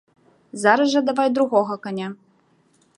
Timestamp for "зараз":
0.61-0.87